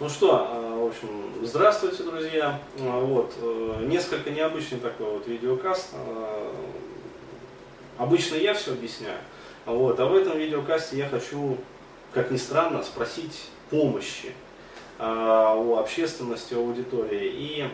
[0.00, 1.08] Ну что, э, в общем,
[1.44, 2.58] здравствуйте, друзья.
[2.78, 5.90] Э, вот, э, несколько необычный такой вот видеокаст.
[7.96, 9.18] Обычно я все объясняю.
[9.66, 11.58] Вот, а в этом видеокасте я хочу,
[12.12, 14.32] как ни странно, спросить помощи
[14.98, 17.30] у общественности, у аудитории.
[17.32, 17.68] И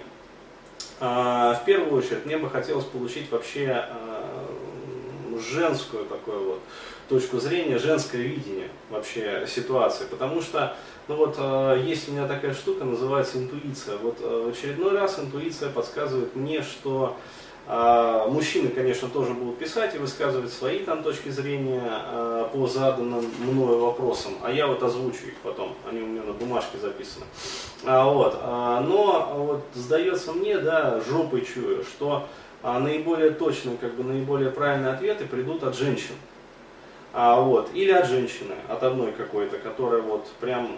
[1.01, 3.87] в первую очередь мне бы хотелось получить вообще
[5.39, 6.61] женскую такую вот
[7.09, 10.05] точку зрения, женское видение вообще ситуации.
[10.05, 10.75] Потому что
[11.11, 13.97] ну вот э, есть у меня такая штука, называется интуиция.
[13.99, 17.17] Вот э, в очередной раз интуиция подсказывает мне, что
[17.67, 23.29] э, мужчины, конечно, тоже будут писать и высказывать свои там точки зрения э, по заданным
[23.41, 27.27] мною вопросам, а я вот озвучу их потом, они у меня на бумажке записаны.
[27.85, 28.41] А, вот,
[28.87, 32.29] но вот сдается мне, да, жопой чую, что
[32.63, 36.15] а, наиболее точные, как бы наиболее правильные ответы придут от женщин.
[37.13, 40.77] А, вот, или от женщины, от одной какой-то, которая вот прям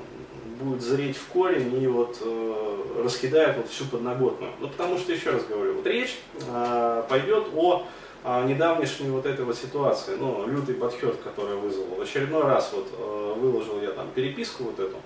[0.63, 4.53] будет зреть в корень и вот э, раскидает вот всю подноготную.
[4.61, 7.85] Ну потому что, еще раз говорю, вот речь э, пойдет о
[8.25, 11.97] э, недавнешней вот этой вот ситуации, ну, лютый подхет, который вызвал.
[11.97, 14.97] В очередной раз вот э, выложил я там переписку вот эту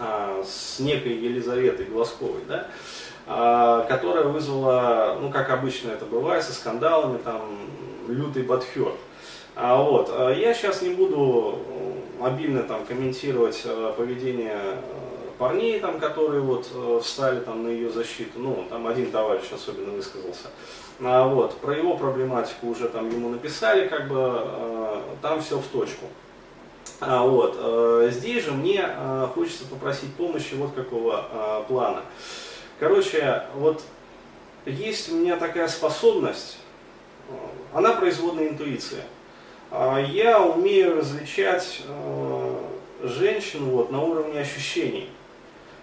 [0.00, 2.68] э, с некой Елизаветой Глазковой, да,
[3.26, 7.40] которая вызвала, ну как обычно это бывает, со скандалами, там,
[8.08, 8.94] лютый подхет.
[9.54, 10.10] А, вот.
[10.10, 11.58] А я сейчас не буду
[12.20, 14.76] обильно там, комментировать э, поведение э,
[15.38, 18.38] парней, там, которые вот, э, встали там, на ее защиту.
[18.38, 20.48] Ну, там один товарищ особенно высказался.
[21.00, 21.56] А, вот.
[21.58, 26.06] Про его проблематику уже там ему написали, как бы там все в точку.
[27.00, 27.58] А, вот.
[28.12, 28.88] Здесь же мне
[29.34, 32.02] хочется попросить помощи вот какого плана.
[32.82, 33.80] Короче, вот
[34.66, 36.58] есть у меня такая способность,
[37.72, 39.04] она производная интуиция.
[39.70, 42.56] А, я умею различать э,
[43.04, 45.08] женщин вот, на уровне ощущений.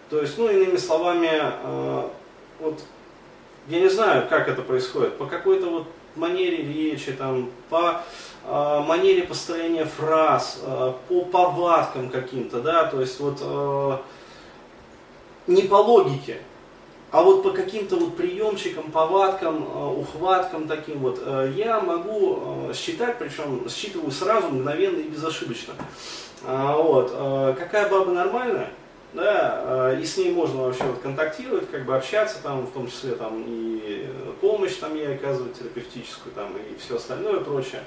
[0.09, 2.09] То есть, ну, иными словами, э,
[2.59, 2.81] вот,
[3.69, 8.01] я не знаю, как это происходит, по какой-то вот манере речи, там, по
[8.43, 10.61] э, манере построения фраз,
[11.07, 14.03] по повадкам каким-то, да, то есть вот
[15.47, 16.39] не по логике,
[17.11, 22.73] а вот по каким-то вот приемчикам, повадкам, э, ухваткам таким вот э, я могу э,
[22.75, 25.73] считать, причем считываю сразу, мгновенно и безошибочно.
[26.45, 27.11] А, вот.
[27.57, 28.69] Какая баба нормальная,
[29.13, 33.15] да, и с ней можно вообще вот контактировать, как бы общаться там, в том числе
[33.15, 34.07] там и
[34.39, 37.81] помощь там ей оказывать терапевтическую там и все остальное прочее.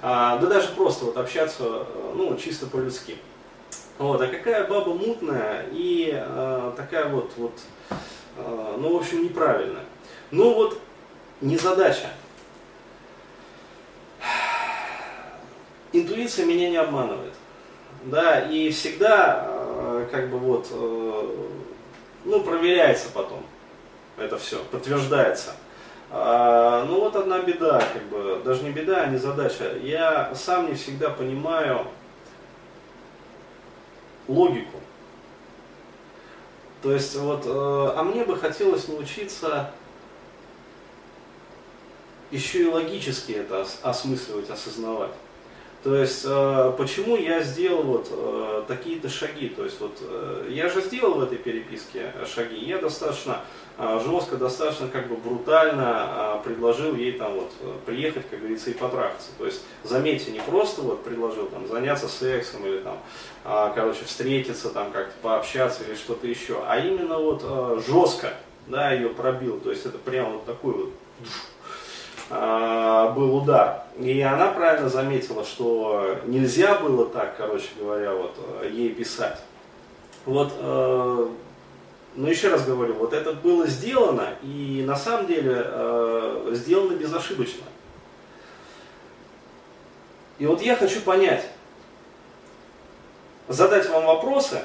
[0.00, 1.84] А, да даже просто вот общаться,
[2.14, 3.16] ну, чисто по-людски.
[3.98, 6.24] Вот, а какая баба мутная и
[6.76, 7.52] такая вот, вот
[8.78, 9.80] ну, в общем, неправильно.
[10.30, 10.80] Но вот
[11.40, 12.10] не задача.
[15.92, 17.32] Интуиция меня не обманывает.
[18.04, 21.36] Да, и всегда, а, как бы вот, э,
[22.24, 23.42] ну, проверяется потом
[24.18, 25.52] это все, подтверждается.
[26.10, 29.76] А, ну вот одна беда, как бы, даже не беда, а не задача.
[29.82, 31.86] Я сам не всегда понимаю
[34.26, 34.78] логику.
[36.82, 37.48] То есть вот, э,
[37.96, 39.72] а мне бы хотелось научиться
[42.30, 45.12] еще и логически это осмысливать, осознавать.
[45.84, 49.48] То есть, э, почему я сделал вот э, такие-то шаги?
[49.48, 53.42] То есть, вот э, я же сделал в этой переписке шаги, я достаточно
[54.04, 57.52] жестко, достаточно как бы брутально предложил ей там вот
[57.86, 59.28] приехать, как говорится, и потрахаться.
[59.38, 62.98] То есть, заметьте, не просто вот предложил там заняться сексом или там,
[63.76, 68.32] короче, встретиться там как-то, пообщаться или что-то еще, а именно вот жестко,
[68.66, 69.60] да, ее пробил.
[69.60, 70.92] То есть, это прям вот такой вот
[73.10, 73.82] был удар.
[73.98, 79.38] И она правильно заметила, что нельзя было так, короче говоря, вот э, ей писать.
[80.24, 81.28] Вот, э,
[82.16, 87.64] но еще раз говорю, вот это было сделано, и на самом деле э, сделано безошибочно.
[90.38, 91.44] И вот я хочу понять,
[93.48, 94.60] задать вам вопросы,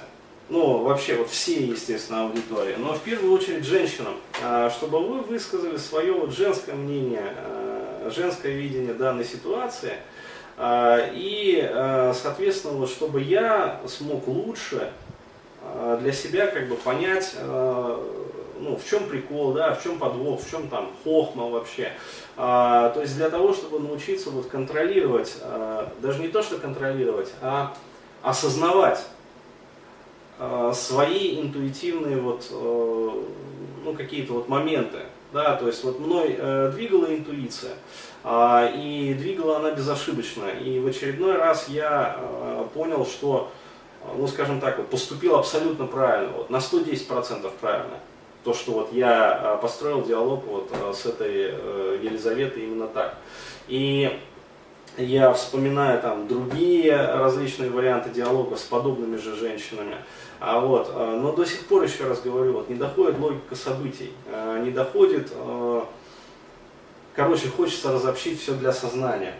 [0.50, 5.78] ну, вообще, вот все, естественно, аудитории, но в первую очередь женщинам, а, чтобы вы высказали
[5.78, 7.73] свое вот женское мнение, а,
[8.10, 9.94] женское видение данной ситуации,
[10.58, 11.68] а, и,
[12.14, 14.92] соответственно, вот, чтобы я смог лучше
[16.02, 20.68] для себя как бы понять, ну, в чем прикол, да, в чем подвох, в чем
[20.68, 21.92] там хохма вообще.
[22.36, 25.38] То есть для того, чтобы научиться вот контролировать,
[26.02, 27.74] даже не то, что контролировать, а
[28.22, 29.06] осознавать
[30.74, 33.24] свои интуитивные вот, э,
[33.84, 35.00] ну, какие-то вот моменты.
[35.34, 37.74] Да, то есть вот мной э, двигала интуиция,
[38.24, 40.46] э, и двигала она безошибочно.
[40.64, 43.52] И в очередной раз я э, понял, что
[44.16, 48.00] ну скажем так, вот, поступил абсолютно правильно, вот, на 110% правильно.
[48.44, 51.54] То, что вот я построил диалог вот с этой
[52.04, 53.16] Елизаветой именно так.
[53.70, 54.20] И
[54.98, 59.96] я вспоминаю там другие различные варианты диалога с подобными же женщинами.
[60.40, 64.12] А вот, но до сих пор, еще раз говорю, вот, не доходит логика событий,
[64.62, 65.32] не доходит
[67.16, 69.36] Короче, хочется разобщить все для сознания.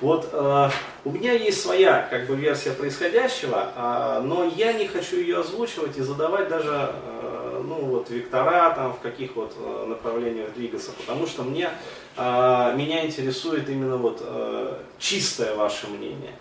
[0.00, 0.70] Вот э,
[1.04, 5.98] у меня есть своя как бы версия происходящего, э, но я не хочу ее озвучивать
[5.98, 7.37] и задавать даже э,
[7.68, 11.70] ну вот вектора там в каких вот э, направлениях двигаться, потому что мне
[12.16, 16.32] э, меня интересует именно вот э, чистое ваше мнение.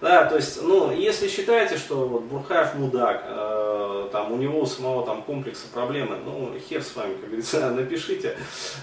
[0.00, 4.66] Да, то есть, ну, если считаете, что вот Бурхаев мудак, э, там у него у
[4.66, 8.36] самого там комплекса проблемы, ну, хер с вами, как говорится, напишите,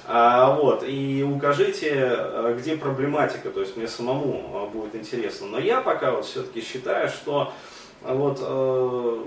[0.07, 5.45] а, вот, и укажите, э, где проблематика, то есть мне самому будет интересно.
[5.45, 7.53] Но я пока вот все-таки считаю, что
[8.01, 9.23] вот э,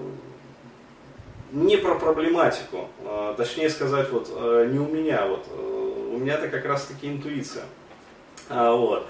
[1.52, 6.34] не про проблематику, э, точнее сказать, вот э, не у меня, вот, э, у меня
[6.34, 7.64] это как раз таки интуиция.
[8.48, 9.06] А, вот.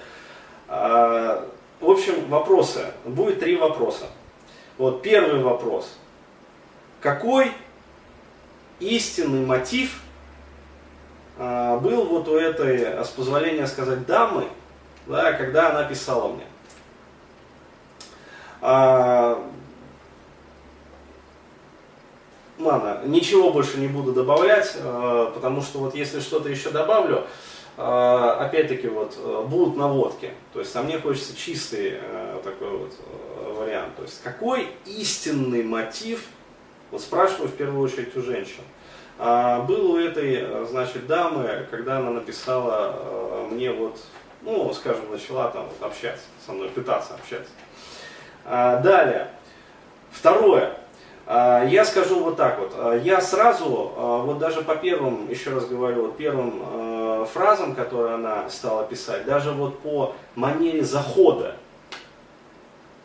[0.68, 1.48] А,
[1.80, 2.86] в общем, вопросы.
[3.04, 4.06] Будет три вопроса.
[4.78, 5.98] Вот первый вопрос.
[7.00, 7.52] Какой
[8.80, 10.00] истинный мотив
[11.38, 14.44] а, был вот у этой, с позволения сказать, дамы,
[15.06, 16.46] да, когда она писала мне?
[22.64, 27.24] А, ладно, ничего больше не буду добавлять, а, потому что вот если что-то еще добавлю,
[27.76, 30.30] а, опять-таки вот э, будут наводки.
[30.52, 33.96] То есть, а мне хочется чистый э, такой вот э, вариант.
[33.96, 36.24] То есть, какой истинный мотив,
[36.90, 38.62] вот спрашиваю в первую очередь у женщин,
[39.18, 43.98] а, был у этой, значит, дамы, когда она написала мне вот,
[44.42, 47.50] ну, скажем, начала там вот общаться со мной, пытаться общаться.
[48.44, 49.28] А, далее.
[50.12, 50.78] Второе.
[51.26, 53.02] Я скажу вот так вот.
[53.02, 58.84] Я сразу, вот даже по первым, еще раз говорю, вот первым фразам, которые она стала
[58.84, 61.56] писать, даже вот по манере захода,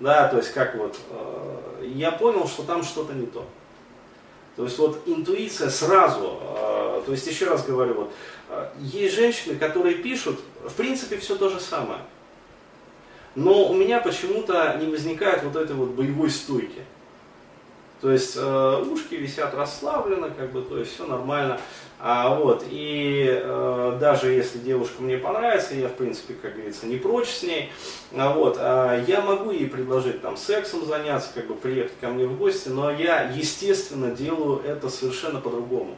[0.01, 0.97] да, то есть как вот,
[1.81, 3.45] я понял, что там что-то не то.
[4.57, 6.39] То есть вот интуиция сразу,
[7.05, 8.11] то есть еще раз говорю, вот,
[8.79, 12.01] есть женщины, которые пишут, в принципе, все то же самое.
[13.35, 16.81] Но у меня почему-то не возникает вот этой вот боевой стойки.
[18.01, 21.59] То есть э, ушки висят расслабленно, как бы, то есть все нормально.
[21.99, 26.95] А, вот, и э, даже если девушка мне понравится, я, в принципе, как говорится, не
[26.95, 27.73] прочь с ней,
[28.15, 32.25] а, вот, а, я могу ей предложить там сексом заняться, как бы приехать ко мне
[32.25, 35.97] в гости, но я, естественно, делаю это совершенно по-другому.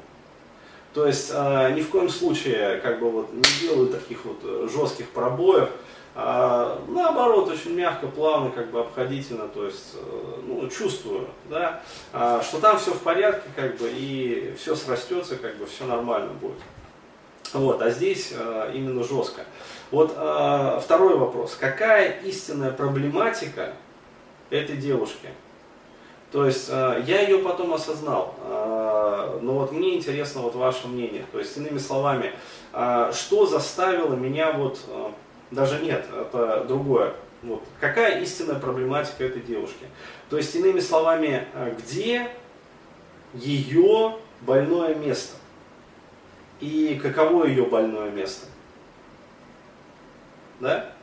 [0.94, 4.68] То есть э, ни в коем случае как бы вот не делаю таких вот э,
[4.74, 5.70] жестких пробоев,
[6.14, 11.82] а, наоборот, очень мягко, плавно, как бы обходительно, то есть, э, ну, чувствую, да,
[12.12, 16.34] а, что там все в порядке, как бы, и все срастется, как бы, все нормально
[16.34, 16.58] будет.
[17.54, 19.44] Вот, а здесь а, именно жестко.
[19.90, 21.56] Вот а, второй вопрос.
[21.58, 23.74] Какая истинная проблематика
[24.50, 25.30] этой девушки?
[26.34, 31.26] То есть я ее потом осознал, но вот мне интересно вот ваше мнение.
[31.34, 32.32] То есть иными словами,
[32.72, 34.80] что заставило меня вот
[35.52, 37.14] даже нет, это другое.
[37.44, 37.64] Вот.
[37.80, 39.86] Какая истинная проблематика этой девушки?
[40.30, 42.30] То есть, иными словами, э, где
[43.34, 45.36] ее больное место?
[46.60, 48.46] И каково ее больное место?
[50.60, 50.94] Да?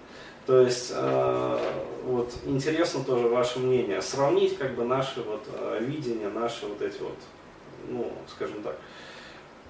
[0.46, 1.58] То есть, э,
[2.04, 4.00] вот интересно тоже ваше мнение.
[4.00, 7.18] Сравнить как бы наши вот э, видения, наши вот эти вот,
[7.88, 8.76] ну, скажем так,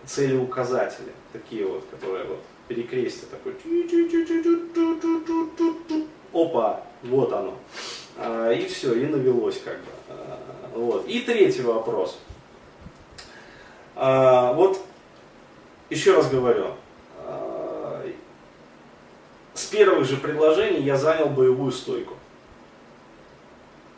[0.05, 3.55] цели указатели, такие вот, которые вот перекрестие такой.
[6.33, 7.55] Опа, вот оно.
[8.17, 9.91] А, и все, и навелось как бы.
[10.09, 10.41] А,
[10.75, 11.07] вот.
[11.07, 12.19] И третий вопрос.
[13.97, 14.81] А, вот,
[15.91, 16.75] еще раз говорю,
[19.55, 22.15] с первых же предложений я занял боевую стойку.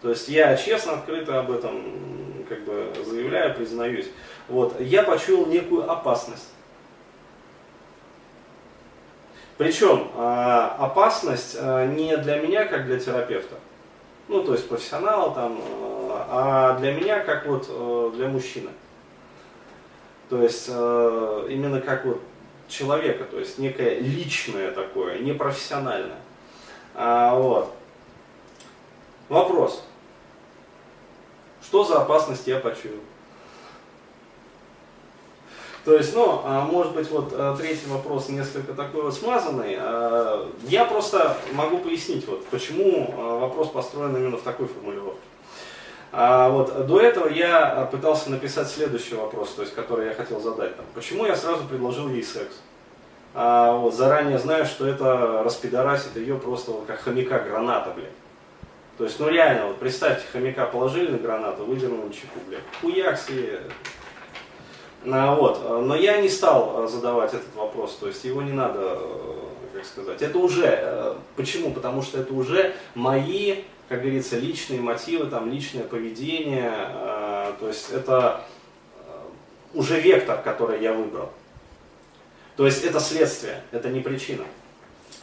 [0.00, 4.06] То есть я честно, открыто об этом как бы заявляю, признаюсь.
[4.48, 6.48] Вот, я почуял некую опасность.
[9.60, 13.56] Причем а, опасность а, не для меня, как для терапевта,
[14.26, 15.60] ну то есть профессионала там,
[16.08, 18.70] а, а для меня, как вот для мужчины.
[20.30, 22.22] То есть именно как вот
[22.68, 26.20] человека, то есть некое личное такое, непрофессиональное.
[26.94, 27.70] А, вот.
[29.28, 29.84] Вопрос.
[31.62, 32.96] Что за опасность я почуял?
[35.84, 39.76] То есть, ну, а, может быть, вот а, третий вопрос несколько такой вот смазанный.
[39.78, 45.20] А, я просто могу пояснить, вот, почему вопрос построен именно в такой формулировке.
[46.12, 50.76] А вот до этого я пытался написать следующий вопрос, то есть, который я хотел задать.
[50.76, 52.56] Там, почему я сразу предложил ей секс?
[53.32, 58.10] А, вот, заранее знаю, что это распидорасит ее просто вот, как хомяка граната, блядь.
[58.98, 62.60] То есть, ну реально, вот представьте, хомяка положили на гранату, выдернули чеку, блядь.
[62.82, 63.62] Хуяк себе.
[65.06, 65.82] А, вот.
[65.86, 68.98] Но я не стал задавать этот вопрос, то есть его не надо,
[69.72, 70.22] как сказать.
[70.22, 71.72] Это уже, почему?
[71.72, 77.90] Потому что это уже мои как говорится, личные мотивы, там, личное поведение, э, то есть
[77.90, 78.44] это
[78.94, 79.10] э,
[79.74, 81.30] уже вектор, который я выбрал.
[82.56, 84.44] То есть это следствие, это не причина.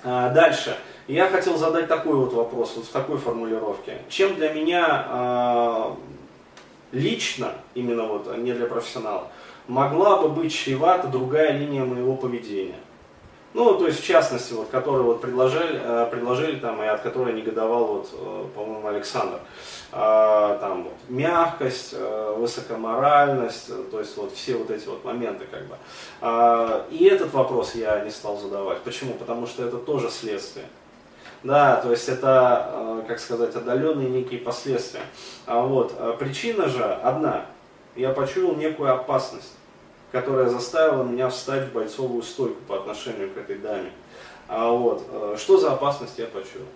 [0.03, 0.77] А дальше.
[1.07, 3.99] Я хотел задать такой вот вопрос, вот в такой формулировке.
[4.09, 5.95] Чем для меня э,
[6.91, 9.29] лично, именно вот, а не для профессионала,
[9.67, 12.79] могла бы быть чревата другая линия моего поведения?
[13.53, 17.33] Ну, то есть, в частности, вот, которые вот предложили, э, предложили там, и от которой
[17.33, 19.39] негодовал, вот, э, по-моему, Александр.
[19.91, 25.65] А, там вот, мягкость, э, высокоморальность, то есть вот все вот эти вот моменты как
[25.65, 25.75] бы.
[26.21, 28.81] А, и этот вопрос я не стал задавать.
[28.81, 29.13] Почему?
[29.13, 30.65] Потому что это тоже следствие.
[31.41, 35.01] Да, то есть это, как сказать, отдаленные некие последствия.
[35.45, 37.45] А вот причина же одна.
[37.97, 39.57] Я почуял некую опасность
[40.11, 43.91] которая заставила меня встать в бойцовую стойку по отношению к этой даме.
[44.47, 46.67] А вот, э, что за опасность я почуял?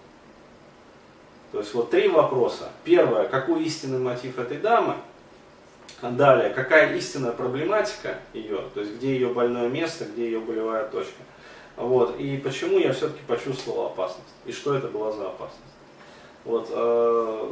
[1.52, 2.70] То есть вот три вопроса.
[2.84, 4.96] Первое, какой истинный мотив этой дамы?
[6.02, 11.22] Далее, какая истинная проблематика ее, то есть где ее больное место, где ее болевая точка.
[11.78, 15.62] Вот, и почему я все-таки почувствовал опасность, и что это была за опасность.
[16.44, 17.48] Вот, э,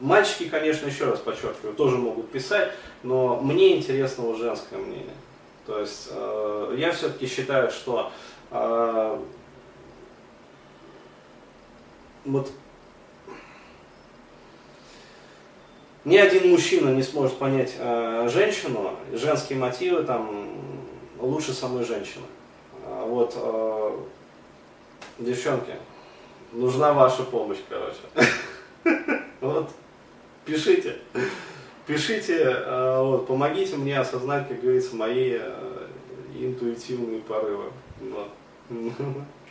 [0.00, 2.72] Мальчики, конечно, еще раз подчеркиваю, тоже могут писать,
[3.02, 5.14] но мне интересно вот женское мнение.
[5.66, 8.10] То есть э, я все-таки считаю, что
[8.50, 9.18] э,
[12.24, 12.50] вот
[16.04, 20.50] ни один мужчина не сможет понять э, женщину, женские мотивы там
[21.20, 22.26] лучше самой женщины.
[22.84, 23.98] А вот, э,
[25.20, 25.76] девчонки,
[26.52, 28.00] нужна ваша помощь, короче.
[29.40, 29.70] Вот
[30.44, 30.96] пишите.
[31.86, 35.86] Пишите, э, вот, помогите мне осознать, как говорится, мои э,
[36.34, 37.70] интуитивные порывы.
[38.00, 38.30] Вот.